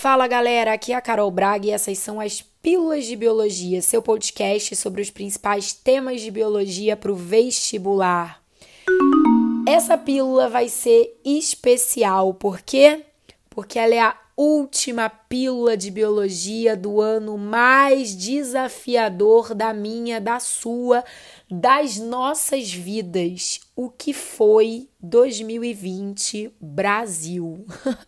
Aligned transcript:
Fala 0.00 0.28
galera, 0.28 0.74
aqui 0.74 0.92
é 0.92 0.94
a 0.94 1.00
Carol 1.00 1.28
Braga 1.28 1.66
e 1.66 1.70
essas 1.72 1.98
são 1.98 2.20
as 2.20 2.40
Pílulas 2.40 3.04
de 3.04 3.16
Biologia, 3.16 3.82
seu 3.82 4.00
podcast 4.00 4.76
sobre 4.76 5.02
os 5.02 5.10
principais 5.10 5.72
temas 5.72 6.20
de 6.20 6.30
biologia 6.30 6.96
para 6.96 7.10
o 7.10 7.16
vestibular. 7.16 8.40
Essa 9.66 9.98
pílula 9.98 10.48
vai 10.48 10.68
ser 10.68 11.20
especial, 11.24 12.32
por 12.32 12.60
quê? 12.60 13.06
Porque 13.50 13.76
ela 13.76 13.92
é 13.92 13.98
a 13.98 14.16
última 14.38 15.10
pílula 15.10 15.76
de 15.76 15.90
biologia 15.90 16.76
do 16.76 17.00
ano 17.00 17.36
mais 17.36 18.14
desafiador 18.14 19.52
da 19.52 19.74
minha, 19.74 20.20
da 20.20 20.38
sua, 20.38 21.02
das 21.50 21.98
nossas 21.98 22.72
vidas. 22.72 23.58
O 23.74 23.90
que 23.90 24.12
foi 24.12 24.88
2020 25.00 26.54
Brasil? 26.60 27.66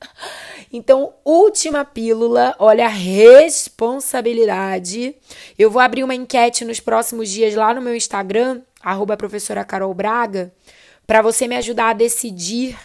então, 0.73 1.15
última 1.25 1.85
pílula, 1.85 2.55
olha 2.61 2.85
a 2.85 2.89
responsabilidade. 2.89 5.17
Eu 5.59 5.69
vou 5.69 5.83
abrir 5.83 6.05
uma 6.05 6.15
enquete 6.15 6.65
nos 6.65 6.79
próximos 6.79 7.29
dias 7.29 7.57
lá 7.57 7.75
no 7.75 7.83
meu 7.83 7.97
Instagram, 7.97 8.63
arroba 8.81 9.17
professora 9.17 9.65
Carol 9.65 9.93
Braga, 9.93 10.55
para 11.09 11.23
você 11.23 11.49
me 11.49 11.57
ajudar 11.57 11.89
a 11.89 11.95
decidir 11.95 12.79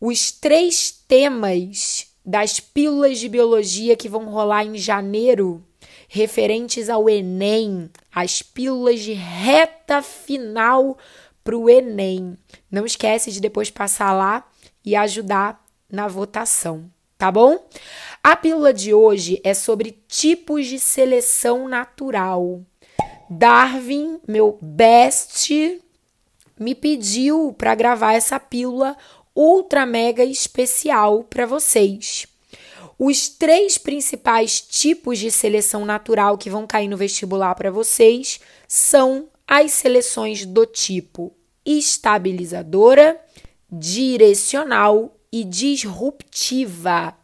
os 0.00 0.30
três 0.30 0.92
temas 1.08 2.13
das 2.24 2.58
pílulas 2.58 3.18
de 3.18 3.28
biologia 3.28 3.96
que 3.96 4.08
vão 4.08 4.24
rolar 4.26 4.64
em 4.64 4.76
janeiro, 4.78 5.62
referentes 6.08 6.88
ao 6.88 7.08
Enem, 7.08 7.90
as 8.12 8.40
pílulas 8.40 9.00
de 9.00 9.12
reta 9.12 10.00
final 10.00 10.96
para 11.42 11.56
o 11.56 11.68
Enem. 11.68 12.38
Não 12.70 12.86
esquece 12.86 13.30
de 13.30 13.40
depois 13.40 13.70
passar 13.70 14.12
lá 14.12 14.48
e 14.84 14.96
ajudar 14.96 15.62
na 15.90 16.08
votação, 16.08 16.90
tá 17.18 17.30
bom? 17.30 17.58
A 18.22 18.34
pílula 18.34 18.72
de 18.72 18.94
hoje 18.94 19.40
é 19.44 19.52
sobre 19.52 20.02
tipos 20.08 20.66
de 20.66 20.78
seleção 20.78 21.68
natural. 21.68 22.62
Darwin, 23.28 24.18
meu 24.26 24.58
best, 24.62 25.80
me 26.58 26.74
pediu 26.74 27.54
para 27.56 27.74
gravar 27.74 28.14
essa 28.14 28.38
pílula 28.38 28.96
ultra 29.34 29.84
mega 29.84 30.24
especial 30.24 31.24
para 31.24 31.46
vocês. 31.46 32.26
Os 32.98 33.28
três 33.28 33.76
principais 33.76 34.60
tipos 34.60 35.18
de 35.18 35.30
seleção 35.30 35.84
natural 35.84 36.38
que 36.38 36.48
vão 36.48 36.66
cair 36.66 36.88
no 36.88 36.96
vestibular 36.96 37.54
para 37.54 37.70
vocês 37.70 38.40
são 38.68 39.28
as 39.46 39.72
seleções 39.72 40.46
do 40.46 40.64
tipo 40.64 41.32
estabilizadora, 41.66 43.20
direcional 43.70 45.16
e 45.32 45.42
disruptiva. 45.42 47.16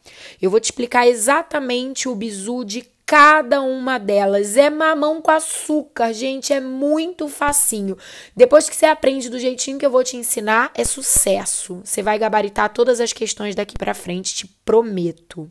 Eu 0.42 0.50
vou 0.50 0.58
te 0.58 0.64
explicar 0.64 1.06
exatamente 1.06 2.08
o 2.08 2.14
bizu 2.14 2.64
de 2.64 2.82
cada 3.10 3.60
uma 3.60 3.98
delas. 3.98 4.56
É 4.56 4.70
mamão 4.70 5.20
com 5.20 5.32
açúcar, 5.32 6.12
gente, 6.12 6.52
é 6.52 6.60
muito 6.60 7.26
facinho. 7.28 7.98
Depois 8.36 8.68
que 8.68 8.76
você 8.76 8.86
aprende 8.86 9.28
do 9.28 9.36
jeitinho 9.36 9.80
que 9.80 9.84
eu 9.84 9.90
vou 9.90 10.04
te 10.04 10.16
ensinar, 10.16 10.70
é 10.76 10.84
sucesso. 10.84 11.80
Você 11.82 12.02
vai 12.02 12.16
gabaritar 12.20 12.72
todas 12.72 13.00
as 13.00 13.12
questões 13.12 13.56
daqui 13.56 13.76
para 13.76 13.94
frente, 13.94 14.32
te 14.32 14.46
prometo. 14.64 15.50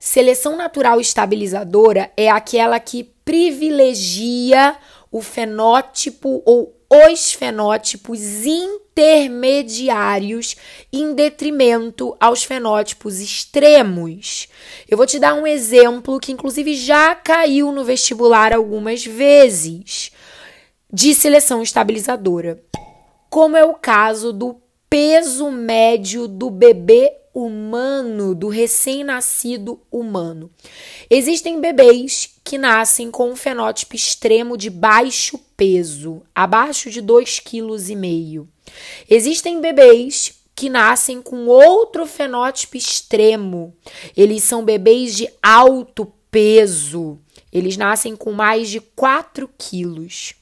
Seleção 0.00 0.56
natural 0.56 1.00
estabilizadora 1.00 2.10
é 2.16 2.28
aquela 2.28 2.80
que 2.80 3.04
privilegia 3.24 4.76
o 5.08 5.22
fenótipo 5.22 6.42
ou 6.44 6.76
os 6.94 7.32
fenótipos 7.32 8.44
intermediários 8.44 10.54
em 10.92 11.14
detrimento 11.14 12.14
aos 12.20 12.44
fenótipos 12.44 13.18
extremos. 13.18 14.46
Eu 14.86 14.98
vou 14.98 15.06
te 15.06 15.18
dar 15.18 15.32
um 15.32 15.46
exemplo 15.46 16.20
que, 16.20 16.32
inclusive, 16.32 16.74
já 16.74 17.14
caiu 17.14 17.72
no 17.72 17.82
vestibular 17.82 18.52
algumas 18.52 19.06
vezes 19.06 20.12
de 20.92 21.14
seleção 21.14 21.62
estabilizadora, 21.62 22.62
como 23.30 23.56
é 23.56 23.64
o 23.64 23.72
caso 23.72 24.30
do 24.30 24.60
peso 24.90 25.50
médio 25.50 26.28
do 26.28 26.50
bebê 26.50 27.10
humano, 27.32 28.34
do 28.34 28.48
recém-nascido 28.48 29.80
humano. 29.90 30.50
Existem 31.08 31.58
bebês 31.58 32.34
que 32.52 32.58
nascem 32.58 33.10
com 33.10 33.30
um 33.30 33.34
fenótipo 33.34 33.96
extremo 33.96 34.58
de 34.58 34.68
baixo 34.68 35.38
peso, 35.56 36.22
abaixo 36.34 36.90
de 36.90 37.02
2,5 37.02 37.40
kg. 37.42 38.46
Existem 39.08 39.58
bebês 39.58 40.34
que 40.54 40.68
nascem 40.68 41.22
com 41.22 41.46
outro 41.46 42.04
fenótipo 42.04 42.76
extremo. 42.76 43.74
Eles 44.14 44.44
são 44.44 44.66
bebês 44.66 45.16
de 45.16 45.30
alto 45.42 46.12
peso. 46.30 47.18
Eles 47.50 47.78
nascem 47.78 48.14
com 48.14 48.32
mais 48.32 48.68
de 48.68 48.80
4 48.80 49.48
quilos. 49.56 50.34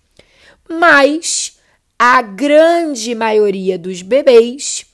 Mas 0.69 1.61
a 1.97 2.23
grande 2.23 3.15
maioria 3.15 3.79
dos 3.79 4.03
bebês 4.03 4.85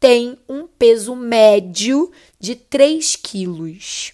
tem 0.00 0.36
um 0.48 0.66
peso 0.66 1.14
médio 1.14 2.10
de 2.40 2.56
3 2.56 3.14
quilos. 3.14 4.13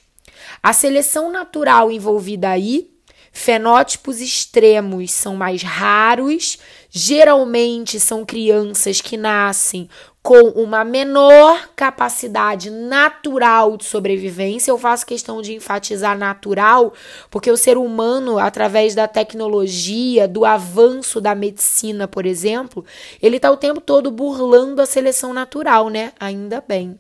A 0.63 0.73
seleção 0.73 1.31
natural 1.31 1.91
envolvida 1.91 2.49
aí, 2.49 2.91
fenótipos 3.33 4.21
extremos 4.21 5.13
são 5.13 5.37
mais 5.37 5.63
raros, 5.63 6.59
geralmente 6.91 8.01
são 8.01 8.25
crianças 8.25 9.01
que 9.01 9.17
nascem 9.17 9.89
com 10.23 10.51
uma 10.51 10.85
menor 10.85 11.71
capacidade 11.75 12.71
natural 12.71 13.77
de 13.77 13.85
sobrevivência. 13.85 14.71
Eu 14.71 14.79
faço 14.79 15.07
questão 15.07 15.41
de 15.41 15.55
enfatizar 15.55 16.17
natural, 16.17 16.93
porque 17.31 17.51
o 17.51 17.57
ser 17.57 17.79
humano, 17.79 18.39
através 18.39 18.95
da 18.95 19.09
tecnologia, 19.09 20.29
do 20.29 20.45
avanço 20.45 21.21
da 21.21 21.35
medicina, 21.35 22.07
por 22.07 22.27
exemplo, 22.27 22.85
ele 23.23 23.37
está 23.37 23.51
o 23.51 23.57
tempo 23.57 23.81
todo 23.81 24.11
burlando 24.11 24.83
a 24.83 24.87
seleção 24.87 25.33
natural, 25.33 25.89
né? 25.89 26.13
Ainda 26.21 26.63
bem. 26.67 26.99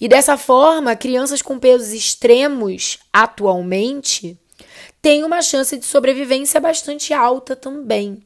E 0.00 0.08
dessa 0.08 0.36
forma, 0.36 0.96
crianças 0.96 1.42
com 1.42 1.58
pesos 1.58 1.92
extremos 1.92 2.98
atualmente 3.12 4.38
têm 5.00 5.24
uma 5.24 5.42
chance 5.42 5.76
de 5.76 5.84
sobrevivência 5.84 6.60
bastante 6.60 7.12
alta 7.12 7.56
também. 7.56 8.22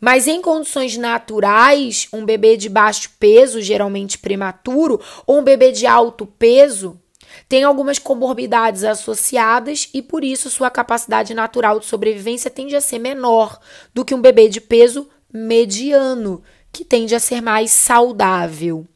Mas 0.00 0.26
em 0.26 0.40
condições 0.40 0.96
naturais, 0.96 2.08
um 2.12 2.24
bebê 2.24 2.56
de 2.56 2.68
baixo 2.68 3.10
peso, 3.18 3.62
geralmente 3.62 4.18
prematuro, 4.18 5.00
ou 5.26 5.38
um 5.38 5.44
bebê 5.44 5.70
de 5.70 5.86
alto 5.86 6.26
peso, 6.26 7.00
tem 7.48 7.62
algumas 7.62 7.98
comorbidades 7.98 8.82
associadas 8.82 9.88
e 9.94 10.02
por 10.02 10.24
isso 10.24 10.50
sua 10.50 10.70
capacidade 10.70 11.32
natural 11.34 11.78
de 11.78 11.86
sobrevivência 11.86 12.50
tende 12.50 12.74
a 12.74 12.80
ser 12.80 12.98
menor 12.98 13.58
do 13.94 14.04
que 14.04 14.14
um 14.14 14.20
bebê 14.20 14.48
de 14.48 14.60
peso 14.60 15.08
mediano, 15.32 16.42
que 16.72 16.84
tende 16.84 17.14
a 17.14 17.20
ser 17.20 17.40
mais 17.40 17.70
saudável. 17.70 18.86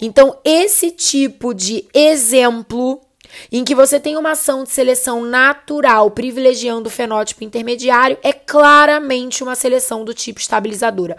Então, 0.00 0.38
esse 0.44 0.90
tipo 0.90 1.54
de 1.54 1.86
exemplo 1.94 3.00
em 3.50 3.64
que 3.64 3.74
você 3.74 3.98
tem 3.98 4.16
uma 4.16 4.32
ação 4.32 4.64
de 4.64 4.70
seleção 4.70 5.22
natural 5.24 6.10
privilegiando 6.10 6.88
o 6.88 6.92
fenótipo 6.92 7.44
intermediário 7.44 8.18
é 8.22 8.32
claramente 8.32 9.42
uma 9.42 9.54
seleção 9.54 10.04
do 10.04 10.14
tipo 10.14 10.40
estabilizadora. 10.40 11.16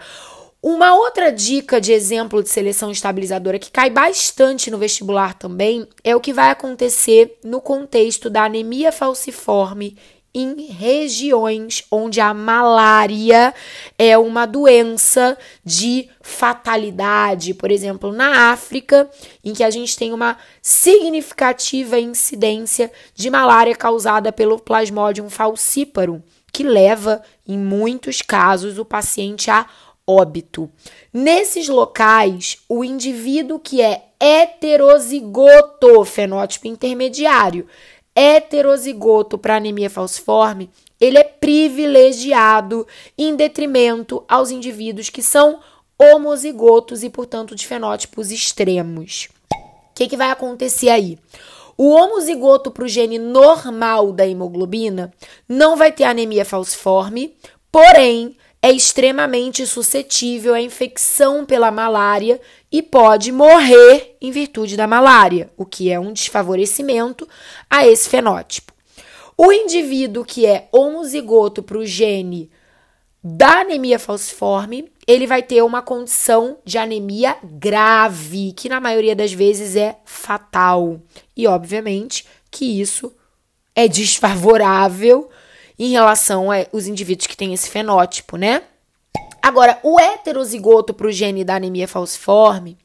Uma 0.60 0.92
outra 0.94 1.30
dica 1.30 1.80
de 1.80 1.92
exemplo 1.92 2.42
de 2.42 2.48
seleção 2.48 2.90
estabilizadora 2.90 3.60
que 3.60 3.70
cai 3.70 3.90
bastante 3.90 4.72
no 4.72 4.78
vestibular 4.78 5.34
também 5.34 5.86
é 6.02 6.16
o 6.16 6.20
que 6.20 6.32
vai 6.32 6.50
acontecer 6.50 7.38
no 7.44 7.60
contexto 7.60 8.28
da 8.28 8.44
anemia 8.44 8.90
falciforme 8.90 9.96
em 10.34 10.66
regiões 10.66 11.84
onde 11.90 12.20
a 12.20 12.32
malária 12.34 13.54
é 13.98 14.16
uma 14.16 14.46
doença 14.46 15.36
de 15.64 16.08
fatalidade, 16.20 17.54
por 17.54 17.70
exemplo, 17.70 18.12
na 18.12 18.52
África, 18.52 19.10
em 19.42 19.52
que 19.52 19.64
a 19.64 19.70
gente 19.70 19.96
tem 19.96 20.12
uma 20.12 20.36
significativa 20.60 21.98
incidência 21.98 22.92
de 23.14 23.30
malária 23.30 23.74
causada 23.74 24.32
pelo 24.32 24.58
Plasmodium 24.58 25.30
falciparum, 25.30 26.20
que 26.52 26.62
leva, 26.62 27.22
em 27.46 27.58
muitos 27.58 28.22
casos, 28.22 28.78
o 28.78 28.84
paciente 28.84 29.50
a 29.50 29.66
óbito. 30.06 30.70
Nesses 31.12 31.68
locais, 31.68 32.58
o 32.66 32.82
indivíduo 32.82 33.58
que 33.58 33.82
é 33.82 34.04
heterozigoto, 34.18 36.02
fenótipo 36.04 36.66
intermediário, 36.66 37.66
heterozigoto 38.18 39.38
para 39.38 39.56
anemia 39.56 39.88
falciforme, 39.88 40.68
ele 41.00 41.16
é 41.16 41.22
privilegiado 41.22 42.84
em 43.16 43.36
detrimento 43.36 44.24
aos 44.28 44.50
indivíduos 44.50 45.08
que 45.08 45.22
são 45.22 45.60
homozigotos 45.96 47.04
e, 47.04 47.10
portanto, 47.10 47.54
de 47.54 47.66
fenótipos 47.66 48.32
extremos. 48.32 49.28
O 49.52 49.94
que, 49.94 50.08
que 50.08 50.16
vai 50.16 50.30
acontecer 50.30 50.88
aí? 50.88 51.18
O 51.76 51.90
homozigoto 51.90 52.72
para 52.72 52.84
o 52.84 52.88
gene 52.88 53.18
normal 53.18 54.12
da 54.12 54.26
hemoglobina 54.26 55.12
não 55.48 55.76
vai 55.76 55.92
ter 55.92 56.04
anemia 56.04 56.44
falciforme, 56.44 57.36
porém, 57.70 58.36
é 58.60 58.72
extremamente 58.72 59.64
suscetível 59.64 60.54
à 60.54 60.60
infecção 60.60 61.46
pela 61.46 61.70
malária 61.70 62.40
e 62.70 62.82
pode 62.82 63.32
morrer 63.32 64.16
em 64.20 64.30
virtude 64.30 64.76
da 64.76 64.86
malária, 64.86 65.50
o 65.56 65.64
que 65.64 65.90
é 65.90 65.98
um 65.98 66.12
desfavorecimento 66.12 67.26
a 67.68 67.86
esse 67.86 68.08
fenótipo. 68.08 68.72
O 69.36 69.52
indivíduo 69.52 70.24
que 70.24 70.44
é 70.44 70.68
homozigoto 70.72 71.62
para 71.62 71.78
o 71.78 71.86
gene 71.86 72.50
da 73.22 73.60
anemia 73.60 73.98
falciforme, 73.98 74.90
ele 75.06 75.26
vai 75.26 75.42
ter 75.42 75.62
uma 75.62 75.82
condição 75.82 76.58
de 76.64 76.78
anemia 76.78 77.36
grave, 77.42 78.52
que 78.52 78.68
na 78.68 78.80
maioria 78.80 79.14
das 79.14 79.32
vezes 79.32 79.76
é 79.76 79.98
fatal. 80.04 81.00
E 81.36 81.46
obviamente 81.46 82.24
que 82.50 82.80
isso 82.80 83.12
é 83.74 83.88
desfavorável 83.88 85.28
em 85.78 85.90
relação 85.90 86.48
aos 86.50 86.86
indivíduos 86.86 87.26
que 87.26 87.36
têm 87.36 87.54
esse 87.54 87.70
fenótipo, 87.70 88.36
né? 88.36 88.62
Agora, 89.42 89.78
o 89.82 89.98
heterozigoto 90.00 90.92
para 90.92 91.06
o 91.06 91.12
gene 91.12 91.44
da 91.44 91.56
anemia 91.56 91.88
falciforme, 91.88 92.76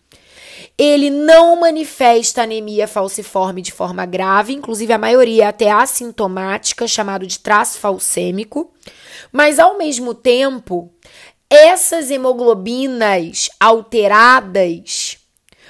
ele 0.77 1.09
não 1.09 1.59
manifesta 1.59 2.43
anemia 2.43 2.87
falciforme 2.87 3.61
de 3.61 3.71
forma 3.71 4.05
grave, 4.05 4.53
inclusive 4.53 4.91
a 4.93 4.97
maioria 4.97 5.43
é 5.43 5.47
até 5.47 5.71
assintomática, 5.71 6.87
chamado 6.87 7.27
de 7.27 7.39
traço 7.39 7.79
falcêmico, 7.79 8.71
mas 9.31 9.59
ao 9.59 9.77
mesmo 9.77 10.13
tempo, 10.13 10.91
essas 11.49 12.09
hemoglobinas 12.09 13.49
alteradas 13.59 15.17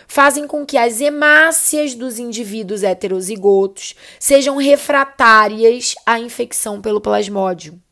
fazem 0.08 0.48
com 0.48 0.66
que 0.66 0.78
as 0.78 1.02
hemácias 1.02 1.96
dos 1.96 2.20
indivíduos 2.20 2.84
heterozigotos 2.84 3.96
sejam 4.20 4.58
refratárias 4.58 5.96
à 6.06 6.20
infecção 6.20 6.80
pelo 6.82 7.02
plasmódio. 7.02 7.83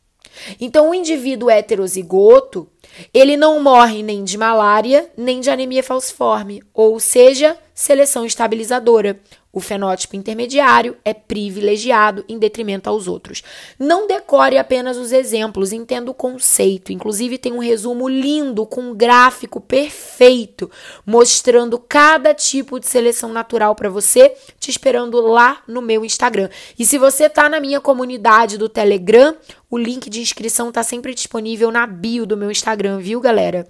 Então, 0.60 0.90
o 0.90 0.94
indivíduo 0.94 1.50
heterozigoto, 1.50 2.68
ele 3.12 3.36
não 3.36 3.62
morre 3.62 4.02
nem 4.02 4.24
de 4.24 4.36
malária, 4.36 5.10
nem 5.16 5.40
de 5.40 5.50
anemia 5.50 5.82
falciforme, 5.82 6.62
ou 6.72 6.98
seja, 6.98 7.56
seleção 7.74 8.24
estabilizadora. 8.24 9.20
O 9.52 9.60
fenótipo 9.60 10.16
intermediário 10.16 10.96
é 11.04 11.12
privilegiado 11.12 12.24
em 12.26 12.38
detrimento 12.38 12.88
aos 12.88 13.06
outros. 13.06 13.42
Não 13.78 14.06
decore 14.06 14.56
apenas 14.56 14.96
os 14.96 15.12
exemplos, 15.12 15.72
entenda 15.72 16.10
o 16.10 16.14
conceito. 16.14 16.90
Inclusive, 16.90 17.36
tem 17.36 17.52
um 17.52 17.58
resumo 17.58 18.08
lindo 18.08 18.64
com 18.64 18.80
um 18.80 18.94
gráfico 18.94 19.60
perfeito 19.60 20.70
mostrando 21.04 21.78
cada 21.78 22.32
tipo 22.32 22.80
de 22.80 22.86
seleção 22.86 23.30
natural 23.30 23.74
para 23.74 23.90
você, 23.90 24.34
te 24.58 24.70
esperando 24.70 25.20
lá 25.20 25.62
no 25.68 25.82
meu 25.82 26.02
Instagram. 26.02 26.48
E 26.78 26.86
se 26.86 26.96
você 26.96 27.24
está 27.24 27.46
na 27.46 27.60
minha 27.60 27.80
comunidade 27.80 28.56
do 28.56 28.70
Telegram, 28.70 29.36
o 29.70 29.76
link 29.76 30.08
de 30.08 30.22
inscrição 30.22 30.70
está 30.70 30.82
sempre 30.82 31.14
disponível 31.14 31.70
na 31.70 31.86
bio 31.86 32.24
do 32.24 32.38
meu 32.38 32.50
Instagram, 32.50 32.98
viu, 33.00 33.20
galera? 33.20 33.66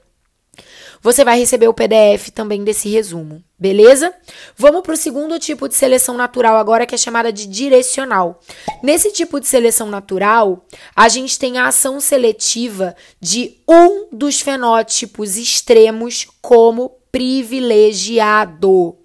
Você 1.02 1.24
vai 1.24 1.36
receber 1.36 1.66
o 1.66 1.74
PDF 1.74 2.30
também 2.32 2.62
desse 2.62 2.88
resumo, 2.88 3.42
beleza? 3.58 4.14
Vamos 4.56 4.82
para 4.82 4.94
o 4.94 4.96
segundo 4.96 5.36
tipo 5.36 5.68
de 5.68 5.74
seleção 5.74 6.16
natural 6.16 6.56
agora, 6.56 6.86
que 6.86 6.94
é 6.94 6.98
chamada 6.98 7.32
de 7.32 7.44
direcional. 7.44 8.40
Nesse 8.80 9.12
tipo 9.12 9.40
de 9.40 9.48
seleção 9.48 9.90
natural, 9.90 10.64
a 10.94 11.08
gente 11.08 11.36
tem 11.40 11.58
a 11.58 11.66
ação 11.66 11.98
seletiva 11.98 12.94
de 13.20 13.58
um 13.68 14.06
dos 14.12 14.40
fenótipos 14.40 15.36
extremos 15.36 16.28
como 16.40 16.92
privilegiado. 17.10 18.96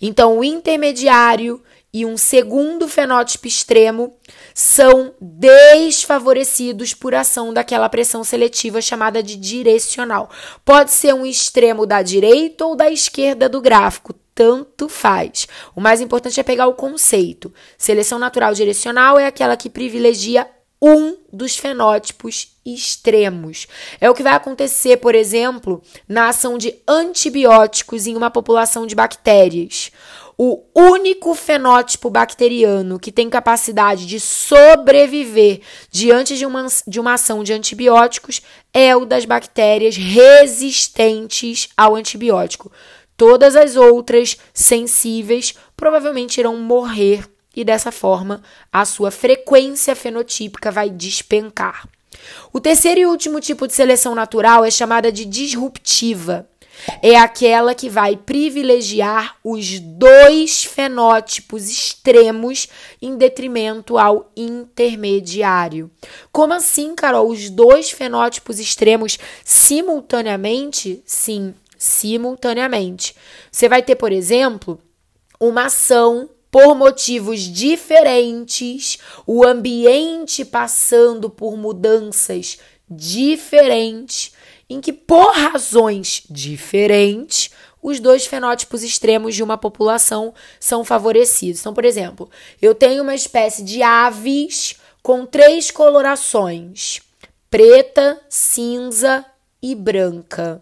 Então, 0.00 0.38
o 0.38 0.44
intermediário 0.44 1.62
e 1.90 2.04
um 2.04 2.18
segundo 2.18 2.86
fenótipo 2.86 3.46
extremo 3.46 4.14
são 4.58 5.12
desfavorecidos 5.20 6.94
por 6.94 7.14
ação 7.14 7.52
daquela 7.52 7.90
pressão 7.90 8.24
seletiva 8.24 8.80
chamada 8.80 9.22
de 9.22 9.36
direcional. 9.36 10.30
Pode 10.64 10.92
ser 10.92 11.12
um 11.12 11.26
extremo 11.26 11.84
da 11.84 12.00
direita 12.00 12.64
ou 12.64 12.74
da 12.74 12.90
esquerda 12.90 13.50
do 13.50 13.60
gráfico, 13.60 14.14
tanto 14.34 14.88
faz. 14.88 15.46
O 15.74 15.80
mais 15.80 16.00
importante 16.00 16.40
é 16.40 16.42
pegar 16.42 16.68
o 16.68 16.72
conceito. 16.72 17.52
Seleção 17.76 18.18
natural 18.18 18.54
direcional 18.54 19.18
é 19.18 19.26
aquela 19.26 19.58
que 19.58 19.68
privilegia 19.68 20.48
um 20.80 21.16
dos 21.30 21.58
fenótipos 21.58 22.56
extremos. 22.64 23.66
É 24.00 24.08
o 24.08 24.14
que 24.14 24.22
vai 24.22 24.32
acontecer, 24.32 24.96
por 24.96 25.14
exemplo, 25.14 25.82
na 26.08 26.28
ação 26.28 26.56
de 26.56 26.74
antibióticos 26.88 28.06
em 28.06 28.16
uma 28.16 28.30
população 28.30 28.86
de 28.86 28.94
bactérias. 28.94 29.90
O 30.38 30.62
único 30.74 31.34
fenótipo 31.34 32.10
bacteriano 32.10 32.98
que 32.98 33.10
tem 33.10 33.30
capacidade 33.30 34.04
de 34.06 34.20
sobreviver 34.20 35.62
diante 35.90 36.36
de 36.36 36.44
uma, 36.44 36.66
de 36.86 37.00
uma 37.00 37.14
ação 37.14 37.42
de 37.42 37.54
antibióticos 37.54 38.42
é 38.72 38.94
o 38.94 39.06
das 39.06 39.24
bactérias 39.24 39.96
resistentes 39.96 41.70
ao 41.74 41.94
antibiótico. 41.94 42.70
Todas 43.16 43.56
as 43.56 43.76
outras 43.76 44.36
sensíveis 44.52 45.54
provavelmente 45.74 46.38
irão 46.38 46.58
morrer 46.58 47.26
e 47.54 47.64
dessa 47.64 47.90
forma 47.90 48.42
a 48.70 48.84
sua 48.84 49.10
frequência 49.10 49.96
fenotípica 49.96 50.70
vai 50.70 50.90
despencar. 50.90 51.88
O 52.52 52.60
terceiro 52.60 53.00
e 53.00 53.06
último 53.06 53.40
tipo 53.40 53.66
de 53.66 53.72
seleção 53.72 54.14
natural 54.14 54.66
é 54.66 54.70
chamada 54.70 55.10
de 55.10 55.24
disruptiva 55.24 56.46
é 57.02 57.16
aquela 57.16 57.74
que 57.74 57.88
vai 57.88 58.16
privilegiar 58.16 59.36
os 59.42 59.78
dois 59.78 60.64
fenótipos 60.64 61.68
extremos 61.68 62.68
em 63.00 63.16
detrimento 63.16 63.98
ao 63.98 64.30
intermediário. 64.36 65.90
Como 66.32 66.52
assim, 66.52 66.94
Carol? 66.94 67.28
Os 67.28 67.50
dois 67.50 67.90
fenótipos 67.90 68.58
extremos 68.58 69.18
simultaneamente? 69.44 71.02
Sim, 71.04 71.54
simultaneamente. 71.78 73.14
Você 73.50 73.68
vai 73.68 73.82
ter, 73.82 73.96
por 73.96 74.12
exemplo, 74.12 74.80
uma 75.40 75.66
ação 75.66 76.28
por 76.50 76.74
motivos 76.74 77.40
diferentes, 77.40 78.98
o 79.26 79.44
ambiente 79.44 80.44
passando 80.44 81.28
por 81.28 81.56
mudanças 81.56 82.58
diferentes 82.88 84.32
em 84.68 84.80
que, 84.80 84.92
por 84.92 85.32
razões 85.32 86.22
diferentes, 86.28 87.50
os 87.82 88.00
dois 88.00 88.26
fenótipos 88.26 88.82
extremos 88.82 89.34
de 89.34 89.42
uma 89.42 89.56
população 89.56 90.34
são 90.58 90.84
favorecidos. 90.84 91.60
Então, 91.60 91.72
por 91.72 91.84
exemplo, 91.84 92.28
eu 92.60 92.74
tenho 92.74 93.02
uma 93.02 93.14
espécie 93.14 93.62
de 93.62 93.82
aves 93.82 94.76
com 95.02 95.24
três 95.24 95.70
colorações: 95.70 97.00
preta, 97.48 98.20
cinza 98.28 99.24
e 99.62 99.74
branca. 99.74 100.60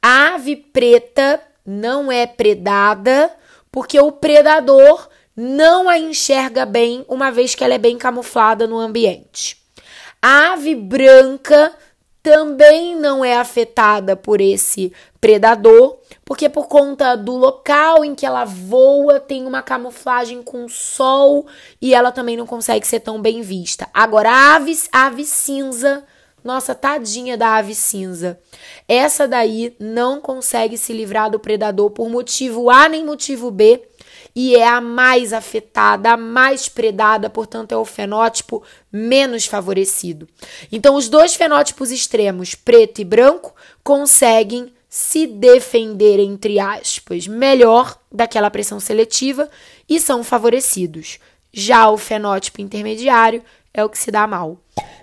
A 0.00 0.34
ave 0.34 0.56
preta 0.56 1.42
não 1.66 2.12
é 2.12 2.26
predada 2.26 3.34
porque 3.70 3.98
o 3.98 4.12
predador 4.12 5.08
não 5.34 5.88
a 5.88 5.98
enxerga 5.98 6.66
bem, 6.66 7.04
uma 7.08 7.30
vez 7.30 7.54
que 7.54 7.64
ela 7.64 7.74
é 7.74 7.78
bem 7.78 7.96
camuflada 7.96 8.66
no 8.66 8.78
ambiente. 8.78 9.61
A 10.22 10.52
ave 10.52 10.76
branca 10.76 11.72
também 12.22 12.94
não 12.94 13.24
é 13.24 13.36
afetada 13.36 14.14
por 14.14 14.40
esse 14.40 14.92
predador, 15.20 15.98
porque 16.24 16.48
por 16.48 16.68
conta 16.68 17.16
do 17.16 17.32
local 17.32 18.04
em 18.04 18.14
que 18.14 18.24
ela 18.24 18.44
voa 18.44 19.18
tem 19.18 19.44
uma 19.44 19.60
camuflagem 19.60 20.40
com 20.40 20.68
sol 20.68 21.46
e 21.80 21.92
ela 21.92 22.12
também 22.12 22.36
não 22.36 22.46
consegue 22.46 22.86
ser 22.86 23.00
tão 23.00 23.20
bem 23.20 23.42
vista. 23.42 23.88
Agora, 23.92 24.30
a 24.30 24.54
ave, 24.54 24.78
a 24.92 25.06
ave 25.06 25.24
cinza, 25.24 26.04
nossa, 26.44 26.74
tadinha 26.74 27.36
da 27.36 27.56
ave 27.56 27.74
cinza. 27.74 28.38
Essa 28.86 29.26
daí 29.26 29.74
não 29.80 30.20
consegue 30.20 30.78
se 30.78 30.92
livrar 30.92 31.30
do 31.30 31.40
predador 31.40 31.90
por 31.90 32.08
motivo 32.08 32.70
A 32.70 32.88
nem 32.88 33.04
motivo 33.04 33.50
B 33.50 33.82
e 34.34 34.56
é 34.56 34.66
a 34.66 34.80
mais 34.80 35.32
afetada, 35.32 36.12
a 36.12 36.16
mais 36.16 36.68
predada, 36.68 37.28
portanto, 37.28 37.72
é 37.72 37.76
o 37.76 37.84
fenótipo 37.84 38.62
menos 38.90 39.46
favorecido. 39.46 40.28
Então, 40.70 40.94
os 40.94 41.08
dois 41.08 41.34
fenótipos 41.34 41.90
extremos, 41.90 42.54
preto 42.54 43.00
e 43.00 43.04
branco, 43.04 43.54
conseguem 43.82 44.72
se 44.88 45.26
defender, 45.26 46.18
entre 46.18 46.58
aspas, 46.58 47.26
melhor 47.26 47.98
daquela 48.10 48.50
pressão 48.50 48.78
seletiva 48.78 49.48
e 49.88 49.98
são 49.98 50.22
favorecidos. 50.22 51.18
Já 51.52 51.88
o 51.90 51.96
fenótipo 51.96 52.60
intermediário 52.60 53.42
é 53.72 53.84
o 53.84 53.88
que 53.88 53.98
se 53.98 54.10
dá 54.10 54.26
mal. 54.26 54.58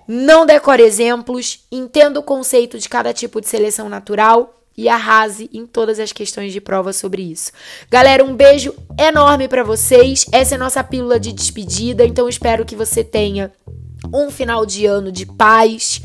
Não 0.08 0.46
decore 0.46 0.84
exemplos, 0.84 1.66
entenda 1.72 2.20
o 2.20 2.24
conceito 2.24 2.78
de 2.78 2.90
cada 2.90 3.14
tipo 3.14 3.40
de 3.40 3.48
seleção 3.48 3.90
natural 3.90 4.59
e 4.80 4.88
arrase 4.88 5.50
em 5.54 5.68
todas 5.68 6.00
as 6.00 6.14
questões 6.14 6.54
de 6.54 6.62
prova 6.62 6.94
sobre 6.94 7.22
isso. 7.22 7.52
Galera, 7.92 8.24
um 8.24 8.34
beijo 8.34 8.74
enorme 8.98 9.46
para 9.46 9.62
vocês. 9.62 10.26
Essa 10.32 10.56
é 10.56 10.58
a 10.58 10.60
nossa 10.60 10.82
pílula 10.82 11.20
de 11.20 11.34
despedida, 11.34 12.06
então 12.06 12.30
espero 12.30 12.64
que 12.64 12.78
você 12.78 13.04
tenha 13.04 13.52
um 14.14 14.32
final 14.32 14.66
de 14.66 14.86
ano 14.86 15.12
de 15.12 15.26
paz 15.26 16.02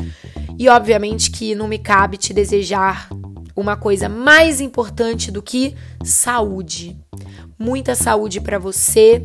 e 0.58 0.68
obviamente 0.68 1.30
que 1.30 1.54
não 1.54 1.68
me 1.68 1.78
cabe 1.78 2.16
te 2.16 2.34
desejar 2.34 3.08
uma 3.54 3.76
coisa 3.76 4.08
mais 4.08 4.60
importante 4.60 5.30
do 5.30 5.40
que 5.40 5.76
saúde. 6.02 6.98
Muita 7.56 7.94
saúde 7.94 8.40
para 8.40 8.58
você, 8.58 9.24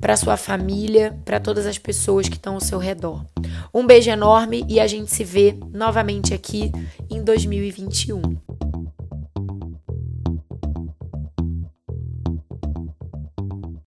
para 0.00 0.16
sua 0.16 0.38
família, 0.38 1.20
para 1.22 1.38
todas 1.38 1.66
as 1.66 1.76
pessoas 1.76 2.30
que 2.30 2.36
estão 2.36 2.54
ao 2.54 2.60
seu 2.62 2.78
redor. 2.78 3.26
Um 3.74 3.86
beijo 3.86 4.08
enorme 4.08 4.64
e 4.66 4.80
a 4.80 4.86
gente 4.86 5.14
se 5.14 5.22
vê 5.22 5.54
novamente 5.70 6.32
aqui 6.32 6.72
em 7.10 7.22
2021. 7.22 8.45